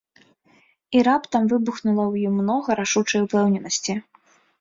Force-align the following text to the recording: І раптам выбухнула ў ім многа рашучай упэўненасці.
І 0.99 1.01
раптам 1.07 1.43
выбухнула 1.51 2.03
ў 2.11 2.29
ім 2.29 2.33
многа 2.41 2.77
рашучай 2.81 3.19
упэўненасці. 3.27 3.93